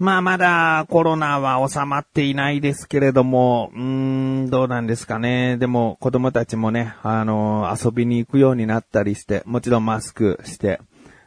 [0.00, 3.82] まあまだコロナは収まっていないですけれども、うー
[4.46, 5.58] ん、どうなんですかね。
[5.58, 10.80] でも子供たちもね、あの、遊びに行くようになったりして、もちろんマスクして、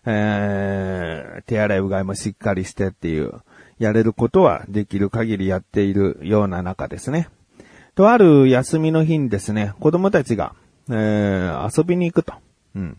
[0.07, 3.43] えー、手洗いうがいもしっかりしてっていう、
[3.77, 7.29] やれることはできる限りやっているような中ですね。
[7.93, 10.55] とある休みの日にですね、子供たちが、
[10.89, 12.33] えー、遊びに行くと。
[12.75, 12.97] うん。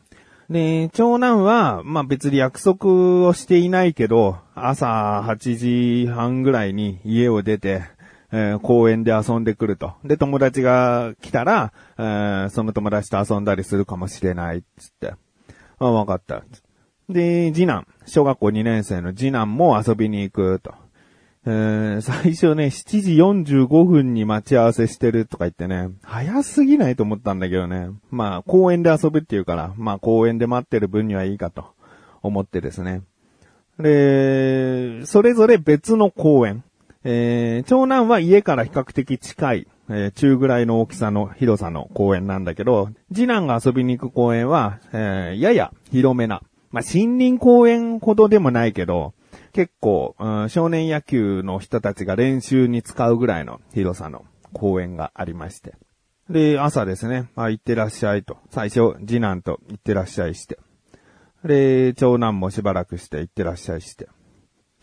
[0.50, 7.82] で、長男は、まあ別に約束をしていないけど、朝8時半ぐらいに家を出て、
[8.30, 9.94] えー公園で遊んでくると。
[10.04, 15.14] で、友達が来たら、えーその友達と遊んだりするかもしれない、つって。
[15.78, 16.42] あ、わかった。
[17.08, 20.74] で、次男、小学校2年生の次男も遊びに行くと。
[21.46, 27.90] え最初ね、7時45分に待ち合わせしてるとか言ってね、早すぎないと思ったんだけどね。
[28.10, 31.66] まあ、公園で遊ぶっていうから、まあ公園で待ってる分にはいいかと
[32.23, 33.02] 思ってですね。
[33.78, 36.64] で、それぞれ別の公園。
[37.06, 46.42] えー長男は家から比較的近い、えー中ぐらいの大きさの広さの公園なんだけど、次男が遊びに行く公園は、えーやや広めな。
[46.70, 49.12] まあ、森林公園ほどでもないけど、
[49.55, 55.74] 結構、うん少年野球の人たちが練習に使うぐらいの広さの公園がありまして。
[56.29, 58.37] で、朝ですね、まあ、行ってらっしゃいと。
[58.51, 60.59] 最初、次男と行ってらっしゃいして。
[61.45, 64.09] で、長男もしばらくして行ってらっしゃいして。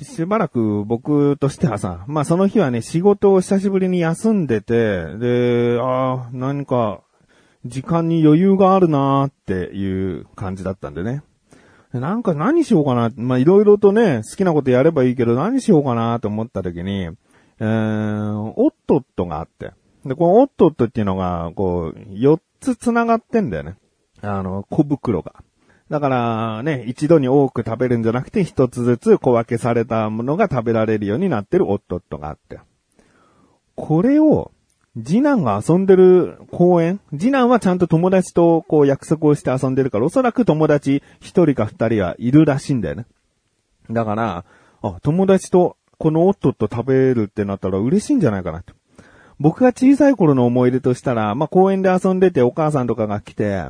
[0.01, 7.01] しばらく僕としてはさ、まあその日はね、仕事を久しぶりに休んでて、で、ああ、何か、
[7.65, 11.23] 時間に余裕があるなーっていう感じだったんでね。
[11.93, 13.11] なんか何しようかな。
[13.15, 17.09] ま、いろいろとね、好きなことやればいいけど、何しようかなと思った時に、
[17.59, 19.71] えー、オットットがあって。
[20.05, 23.75] で、このオットットっていうのが、こう、4つ繋がってんだよね。
[24.21, 25.43] あの、小袋が。
[25.89, 32.61] だから、ね、一度に多く食べるんじゃなくて、一つずつ小分けされたものが食べられるようになってるオットットがあって。
[33.75, 34.51] これを、
[34.97, 36.99] 次男が遊んでる公園？
[37.11, 43.05] 次男はちゃんと友達とこう約束をして遊んでるから、おそらく友達一人か二人はいるらしいんだよね。
[43.89, 44.43] だから、
[44.81, 48.73] あ、友達とこのオットット食べるってなったら嬉しいんじゃないかなと。
[49.39, 53.67] 僕が小さい頃の思い出としたら、まあ、公園で遊んでてお母さんとかが来て、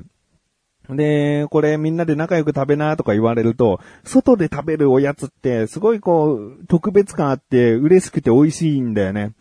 [0.89, 9.33] で、これみんなで仲良く食べなとか言われると、外で食べるおやつってすごいこう、特別感あって嬉しくて美味しいんだよね。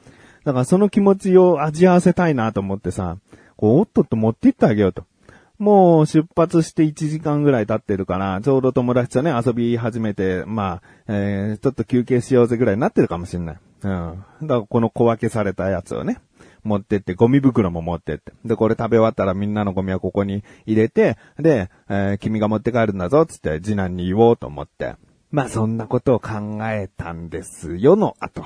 [0.44, 3.18] だからその気持ちを味わわせたいなと思ってさ、
[3.56, 5.04] こう、おっとっと持って行ってあげようと。
[5.58, 13.58] もう出発して1時間ぐらい経ってるから、ちょうど友達とね、遊び始めて、まあ、えー、ちょっと休憩しようぜぐらいになってるかもしんない。
[13.82, 14.24] うん。
[14.42, 16.18] だからこの小分けされたやつをね、
[16.64, 18.32] 持ってって、ゴミ袋も持ってって。
[18.46, 24.96] で、これ食べ終わったらみんなのゴミはここに入れて、で、えー君が持って帰るんだぞ、つって次男に言おうと思って。
[25.30, 28.42] まあそんなことを考えたんですよの後、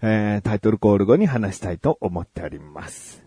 [0.00, 3.22] えータイトルコール後に話したいと思っております。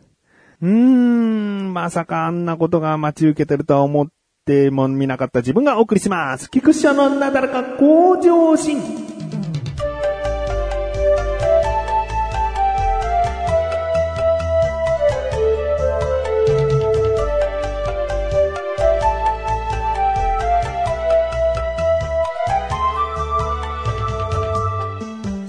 [0.61, 4.07] うーん、まさかあんなことが待ち受けてるとは思っ
[4.45, 6.49] てもみなかった自分がお送りします。
[6.49, 8.81] 菊池のなだらか向上心。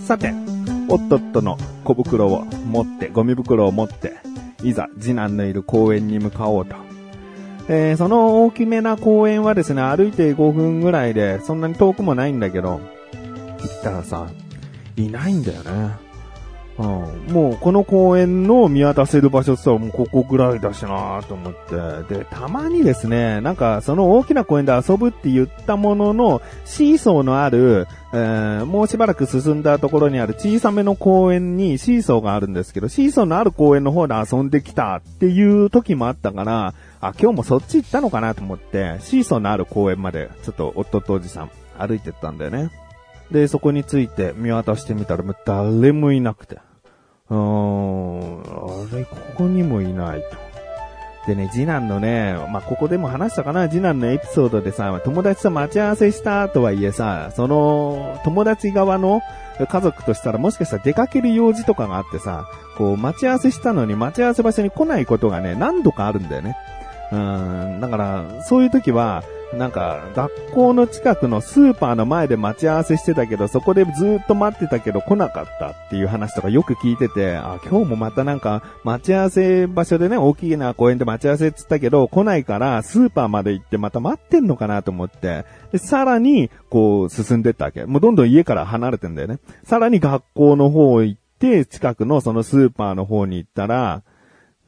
[0.04, 0.51] さて、
[0.92, 4.12] おっとっとの小袋を持って、ゴミ袋を持って、
[4.62, 6.76] いざ次男のいる公園に向かおうと。
[7.70, 12.78] えーその大きめな公園はですね、歩いて5分ぐらいで、そんなに遠くもないんだけど、
[13.58, 14.28] 行ったらさ、
[14.96, 15.94] いないんだよね。
[16.82, 22.14] うん、もうこの公園の見渡せる場所って言ったらもうここぐらいだしなと思って。
[22.14, 42.70] で、たまにですね、なんかその大きな公園で遊ぶって言ったものの、シーソーのある、えーもうしばらく進んだところにある小さめの公園にシーソーがあるんですけど、シーソーのある公園の方で遊んできたっていう時もあったから、あ、今日もそっち行ったのかなと思って、シーソーのある公園まで、ちょっと夫とおじさん歩いてったんだよね。
[43.30, 46.58] で、そこについて見渡してみたら、もう誰もいなくて。
[47.32, 50.26] うーん、あれ、ここにもいないと。
[51.26, 59.22] でね、次男のね、まあ、ここでも話したかな、次男のエピソードでさ、友達と待ち合わせしたとはいえさ、その、友達側の
[59.66, 62.46] 家族としたらもしかしたら出かける用事とかがあってさ、
[62.76, 66.56] こう、待ち合わせしたのに待ち合わせ場所に来ないことがね、何度かあるんだよね。
[67.12, 69.22] うん、だから、そういう時は、
[69.56, 87.84] なんか、学校の近くのスーパーの前で待ち合わせしてたけど、そこでずっと待ってたけど来なかったっていう話とかよく聞いてて、あ、今日もまたなんか、待ち合わせ場所でね、大きな公園で待ち合わせっつったけど、来ないから、スーパーまで行ってまた待ってんのかなと思って、で、さらに、こう、進んでったわけ。
[87.84, 89.38] もうどんどん家から離れてんだよね。
[89.64, 94.02] さらに学校の方行って、近くのそのスーパーの方に行ったら、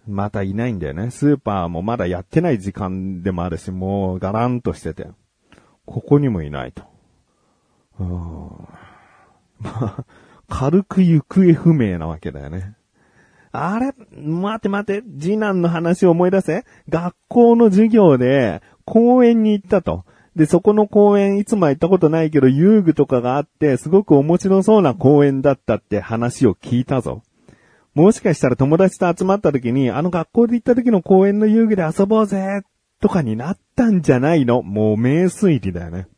[0.07, 1.11] またいないんだよね。
[1.11, 5.09] スーパーもまだやってない時間でもあるし、もうガランとしてて。
[5.87, 6.83] ここにもいないと。
[8.01, 8.09] うん
[9.61, 10.05] まあ、
[10.49, 12.75] 軽く行方不明なわけだよね。
[13.53, 13.95] あれ？
[14.19, 16.65] 待て待て、次男の話を思い出せ？
[16.89, 20.05] 学校の授業で公園に行ったと。
[20.35, 27.23] で、そこの公園いつも行ったことないけど遊具とかがあって、すごく面白そうな公園だったって話を聞いたぞ。
[27.95, 32.63] もしかしたら友達と集まった時に、あの学校で行った時の公園の遊具で遊ぼうぜ、
[33.01, 34.63] とかになったんじゃないの？
[34.63, 36.09] もう名推理だよね。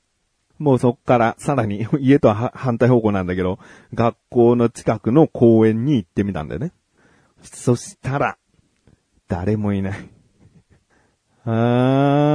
[0.58, 3.58] もうそっからさらに 家とは反対方向なんだけど、
[3.92, 6.72] 学校の近くの公園に行ってみたんだよね。
[7.42, 8.38] そしたら、
[9.28, 10.08] 誰もいない。
[11.44, 12.25] あー、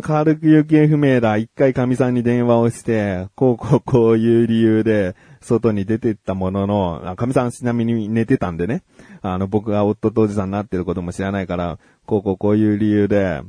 [0.00, 1.36] 軽く行方不明だ。
[1.36, 8.82] 一回神さんに電話をして、こうこうこういう理由で、外に出てったものの、神さんちなみに寝てたんでね。
[9.22, 13.42] あの、僕が夫とおじさんになってることも知らないから、こうこうこういう理由で、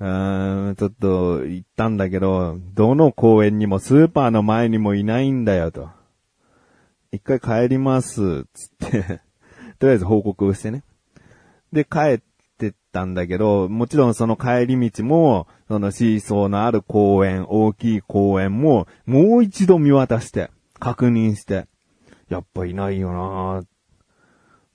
[0.00, 5.90] うーん、ちょっと行ったんだけど、どの公園にもスーパーの前にもいないんだよと。
[7.12, 9.20] 一回帰ります、つって
[9.78, 10.82] とりあえず報告をしてね。
[11.72, 12.31] で、帰って
[12.92, 21.66] ったんだけど、もちろんその帰り道も、そのシーソーのある公園、大きい公園も、もう一度見渡して、確認して、
[22.28, 23.62] やっぱいないよな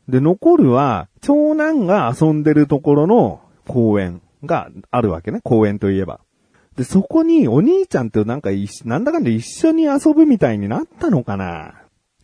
[0.09, 5.41] で、残るは、長男が遊んでるところの公園があるわけね。
[5.43, 6.19] 公園といえば。
[6.75, 8.49] で、そこにお兄ちゃんとなんか
[8.85, 11.73] なんだかんだ一緒に遊ぶみたいになったのかな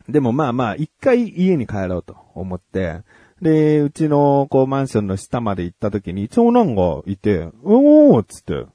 [0.07, 3.01] でもまあまあ、一回家に帰ろうと思って、
[3.43, 8.65] で、うちの、こう、マンションの下まで行った時に、長男がいて、おーっつって、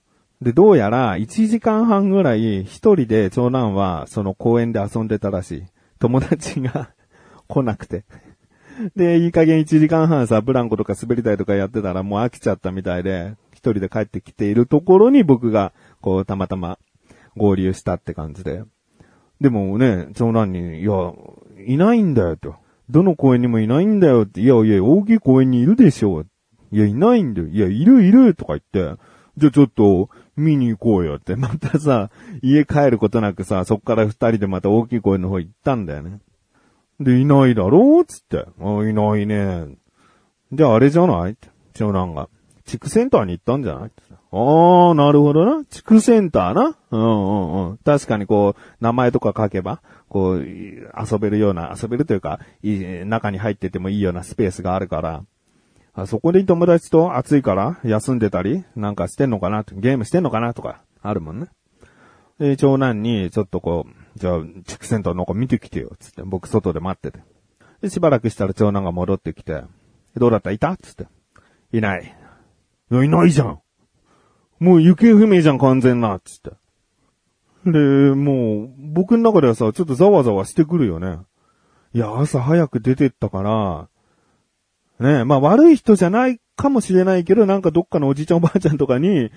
[0.43, 5.63] で、どうやら1時間半ぐらい一人で長男はその公園で遊んでたらしい。
[5.99, 6.91] 友達が
[7.49, 8.05] 来なくて。
[8.95, 16.79] で、いい加減1時間半さ、ブランコとか滑り台とかやってたらもう飽きちゃったみたいで、一人で帰ってきているところに僕が、こう、たまたま
[17.37, 18.63] 合流したって感じで。
[19.41, 21.13] でもね、長男に、いや、
[21.67, 22.55] いないんだよと。
[22.91, 26.25] どの公園にもいないんだよって、いやいや、大きい公園にいるでしょ。
[26.71, 27.49] いや、いないんだよ。
[27.49, 28.61] いや、いるいるとか言っ
[28.95, 29.01] て、
[29.37, 31.35] じゃあちょっと、見に行こうよって。
[31.37, 32.11] またさ、
[32.43, 36.21] 家帰ることなくさ、そっから二人でまた大きい公園の方行ったんだよね。
[37.01, 38.39] で、いないだろうつって。
[38.61, 39.69] あ、いないね。
[40.53, 41.33] じゃああれじゃない？
[41.33, 42.29] って長男が。
[42.69, 43.91] 地区センターに行ったんじゃない？
[44.31, 45.65] ああ、なるほどな。
[45.65, 46.77] 地区センターな？
[46.91, 47.79] うんうんうん。
[47.79, 49.81] 確かにこう、名前とか書けば、
[50.11, 55.25] こう、遊べるような、遊べるというか、いい中に入っててもいいようなスペースがあるから、
[55.95, 59.65] あそこで友達と暑いから休んでたりなんかしてんのかな？
[59.73, 60.53] ゲームしてんのかな？
[60.53, 61.47] とか、あるもんね。
[62.39, 67.25] で、長男に、ちょっとこう、じゃあ、地区センターなんか見てきてよ、つって、僕外で待ってて。
[67.81, 69.63] で、しばらくしたら長男が戻ってきて、
[70.17, 70.51] どうだった？
[70.51, 70.77] いた？
[70.77, 71.07] つって。
[71.73, 72.18] いない。
[72.91, 73.61] いや、いないじゃん。
[74.61, 76.51] もう行方不明じゃん、完全な、つって。
[77.65, 77.79] で、
[78.15, 81.19] もう、僕の中ではさ、ちょっとざわざわしてくるよね。
[81.93, 83.89] いや、朝早く出てったから、
[85.01, 89.31] ねまあ悪い人じゃないかもしれないけど、なんかどっかのおじいちゃんおばあちゃんとかに、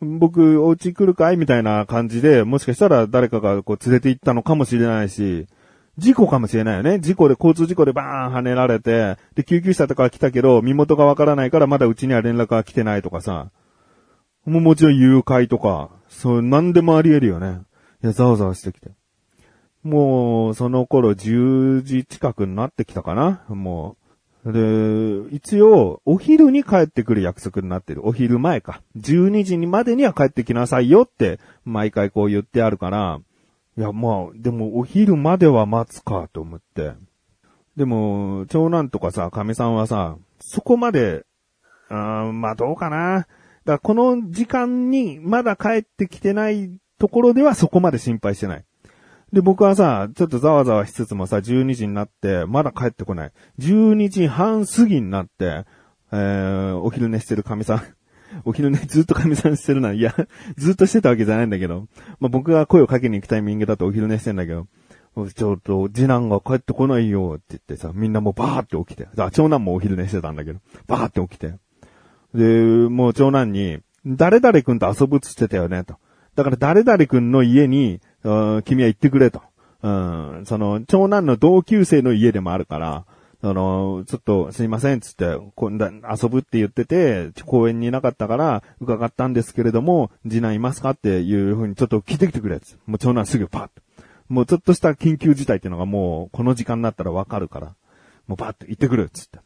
[0.00, 5.46] 僕、お家来るかいみたいな感じで、もしかしたら誰かがこう連れて行ったのかもしれないし、
[5.98, 7.00] 事故かもしれないよね。
[7.00, 13.50] 事故で、交通事故でバーン跳ねられて、で、救急車とか来たけど、身元がわからないからまだうちには連絡が来てないとかさ。
[14.46, 17.60] もうもちろん誘拐とか、そう、なんでもあり得るよね。
[18.02, 18.90] いや、ざわざわしてきて。
[19.82, 23.44] もう、その頃10時近くになってきたかな？
[23.48, 23.96] も
[24.44, 28.04] うで、一応、お昼に帰ってくる約束になってる。
[28.06, 28.82] お昼前か。
[28.96, 33.20] 12時にまでには帰ってきなさいよって、毎回こう言ってあるから、
[33.76, 36.92] いや、まあ、でもお昼までは待つかと思って。
[37.76, 41.24] でも、長男とかさ、神さんはさ、そこまで、
[41.88, 43.20] うん、まあどうかな。
[43.20, 43.28] だか
[43.64, 48.64] らこの時間にまだ帰ってきてないところではそこまで心配してない。
[49.32, 53.32] で、僕はさ、ちょっとざわざわしつつもさ、12時になって、まだ帰ってこない。
[53.58, 55.64] 12時半過ぎになって、
[56.12, 57.82] えー、お昼寝してる神さん。
[58.44, 59.92] お昼寝ずっと神さんしてるな。
[59.92, 60.14] いや、
[60.56, 61.86] ずっとしてたわけじゃないんだけど。
[62.20, 64.66] まあ、僕が声をかけに行くタイミングだとお昼寝してんだけど。
[65.34, 69.06] ちょっと、次男が帰ってこないよって言ってさ、みんなもうバーって起きて。
[69.18, 70.60] あ、長男もお昼寝してたんだけど。
[70.86, 71.54] バーって起きて。
[72.34, 75.96] で、もう長男に、誰々君と遊ぶっつってたよね、と。
[76.34, 78.00] だから誰々くんの家に、
[78.64, 79.42] 君は行ってくれと。
[79.82, 83.04] うん、その、長男の同級生の家でもあるから、
[83.42, 90.90] その、ちょっとすいません、つって、今度遊ぶって言ってて、公園にいなかったから、伺ったんですけれども、次男いますか？
[90.90, 93.82] っていうふうにちょっと聞いてきてくれ、つってもう長男すぐパッと。
[94.28, 97.74] もうちょっとした緊急事態っていうのがもう、この時間になったらわかるから、
[98.28, 99.40] もうパッと行ってくる、つって。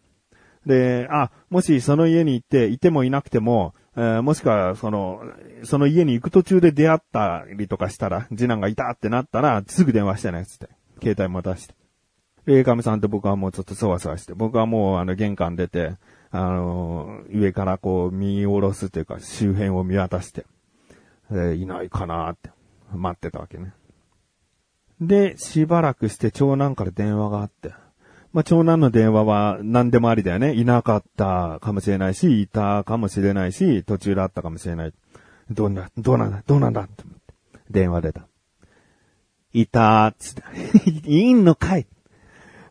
[0.66, 5.22] で、あ、もしその家に行って、いてもいなくても、えーもしくは、その、
[5.64, 10.68] その家に行く途中で出会ったりとかしたら、次男がいたってなったら、すぐ電話してね、つって。
[11.00, 11.74] 携帯も出して。
[12.46, 15.96] で、かみさんと僕はもうちょっとそわそわして、僕はもうあの玄関出て、
[16.30, 20.46] あの上からこう見下ろすというか周辺を見渡して、
[21.30, 22.50] でいないかなって
[22.92, 23.72] 待ってたわけね。
[25.00, 27.74] で、しばらくして長男から電話があって、
[28.32, 30.54] まあ、長男の電話は何でもありだよね。
[30.54, 34.92] いなかったかもしれないし、いたかもしれないし、途中であったかもしれない。
[35.50, 37.14] どうなどうなんだどうなんだってって。
[37.70, 38.26] 電話出た。
[39.52, 40.90] いたーっつって。
[41.10, 41.86] いんのかい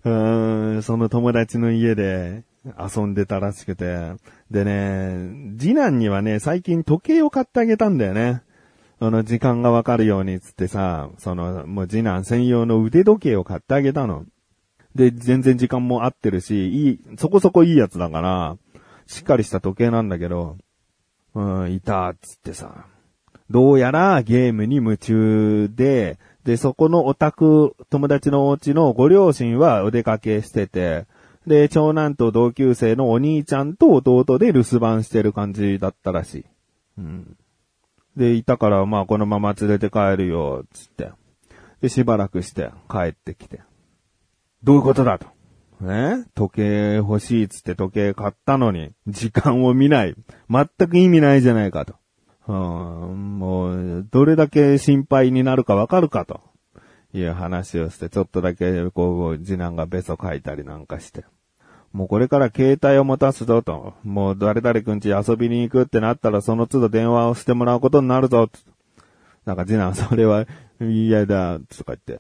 [0.06, 2.44] うーん、その友達の家で
[2.80, 4.14] 遊んでたらしくて。
[4.52, 8.44] でね、次男にはね、最近時計を買ってあげたんだよね。
[9.00, 14.26] あの、時間がわかるようにつってさ、その、もう次男専用の腕時計を買ってあげたの。
[14.94, 18.58] で、全然時間も合ってるし、いい、そこそこいいやつだから、
[19.08, 20.58] しっかりした時計なんだけど、
[21.34, 22.86] うん、いた、つってさ。
[23.50, 31.08] どうやらゲームに夢中で、で、そこのオタク、友達のお家のご両親はお出かけしてて、
[31.48, 36.46] で、長男と同級生のお兄ちゃんと弟で留守番してる感じだったらしい。
[37.00, 37.38] うん。
[38.16, 41.10] で、いたから、まあ、このまま連れて帰るよ、つって。
[41.82, 43.62] で、しばらくして帰ってきて。
[44.64, 45.28] どういうことだと。
[45.82, 46.26] ね？
[46.36, 50.16] 時計欲しいっつって時計買ったのに、時間を見ない。
[50.50, 51.96] 全く意味ないじゃないかと。
[52.48, 56.42] うん、もう、どれだけ心配になるかわかるかと。
[57.14, 61.26] いう話をして、ちょっとだけ、こう、次男がベソ書いたりなんかして。
[61.94, 63.94] もうこれから携帯を持たすぞと。
[64.04, 68.50] もう誰々くんち遊びに行くってなったらその都度電話をしてもらうことになるぞ。
[69.46, 70.46] なんか次男それは
[70.82, 72.20] 嫌だ、とか言って。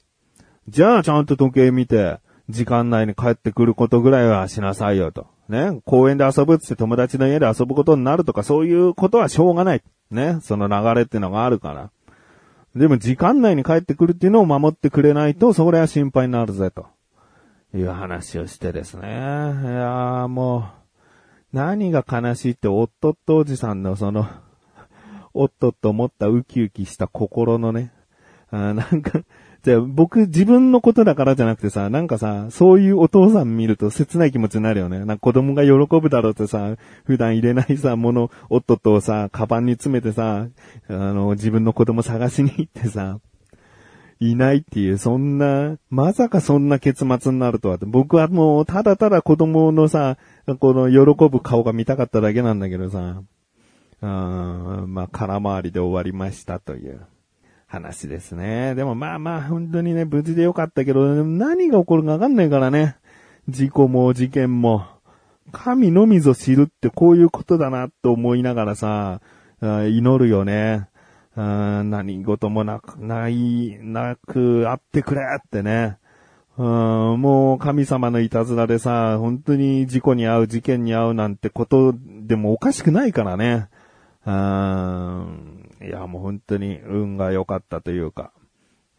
[0.70, 5.28] じゃあちゃんと時計見て、時間内に帰ってくることぐらいはしなさいよと。
[5.50, 5.82] ね。
[5.86, 9.84] 公園で遊ぶって友達の家で遊ぶことになるとかそういうことはしょうがない。
[10.12, 10.40] ね。
[10.42, 11.92] その流れっていうのがあるから。
[12.76, 16.88] でも時間内に帰ってくるっていうのを守ってくれないと、それは心配になるぜと。
[17.74, 19.08] いう話をしてですね。
[19.08, 20.64] いやーもう、
[21.54, 24.28] 何が悲しいって、おっとっとおじさんのその、
[25.34, 27.92] おっとっと思ったウキウキした心のね、
[28.52, 29.20] あなんか、
[29.66, 35.00] じゃ僕自分のことだからじゃなくてさ、なんかさ、そういうお父さん見ると切ない気持ちになるよね。
[35.00, 40.46] なんか子供が喜ぶだろうってさ、普段入れないさ、もの、おっととさ、カバンに詰めてさ、
[40.88, 43.18] あの、自分の子供探しに行ってさ、
[44.20, 47.80] いないっていう、そんな、まさかそんな結末になるとは。
[47.82, 50.20] 僕はもう、ただただ子供のさ、
[50.60, 53.24] この喜ぶ顔が見たかっただけなんだけどさ、
[54.02, 57.02] あーまあ、空回りで終わりましたという
[57.76, 58.74] 話ですね。
[58.76, 62.96] でもまあまあ、本当にね、無事でよかったけど、何が起こるかわかんないからね。
[63.50, 64.86] 事故も事件も。
[65.52, 69.22] 神のみぞ知るってこういうことだなと思いながらさ、
[69.62, 70.88] 祈るよね。
[71.36, 75.98] 何事もなく、ない、なくあってくれってね。
[76.58, 83.68] うんもう神様のいたずらでさ、本当に事故に遭う、事件に遭うなんてことでもおかしくないからね。
[84.26, 88.34] うんいや、もう本当に運が良かったというか、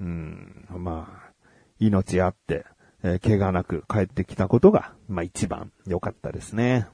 [0.00, 1.32] うん、まあ、
[1.78, 2.64] 命あって、
[3.02, 6.86] えー怪我なく帰ってきたことが、まあ一番良かったですね。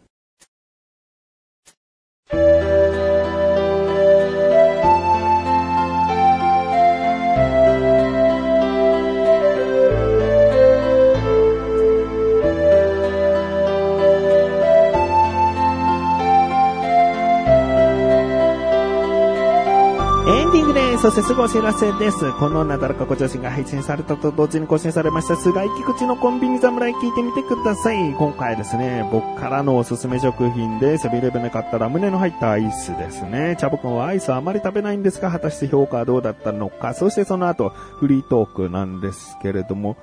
[21.02, 22.32] そしてすぐお知らせです。
[22.34, 28.14] このなだらかご調子が配信されたと同時に更新されました菅井菊池のコンビニ侍聞いてみてください。
[28.14, 33.56] 今回ですね、僕からのおすすめ食品でセブンイレブンで買ったラムネの入ったアイスですね。
[33.58, 36.94] チャボくんはアイスあまり食べないんですが、果たして評価はどうだったのか。
[36.94, 39.96] そしてその後、フリートークなんですけれども、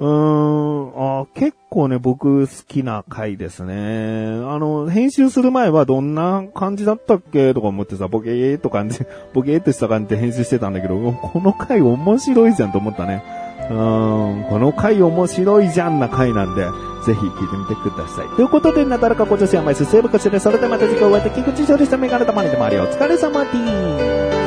[0.00, 3.74] うーん、あ結構ね、僕好きな回ですね。
[3.74, 9.00] あの、編集する前はどんな感じだったっけとか思ってさ、ボケーっと感じ、
[9.34, 13.22] ボケーっとした感じで編集してたんだけど、この回面白いじゃんと思ったね。
[13.70, 16.64] うーん、この回面白いじゃんな回なんで、
[17.04, 18.36] ぜひ聞いてみてください。
[18.36, 23.50] ということで、なだらかご女子は毎週セーブこちらで、それではまた次回お会いできくちしょうでしたメガネたまにでもありお疲れ様で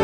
[0.00, 0.03] す。